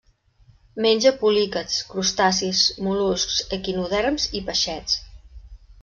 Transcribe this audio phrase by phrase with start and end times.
[0.85, 5.03] Menja poliquets, crustacis, mol·luscs, equinoderms i peixets.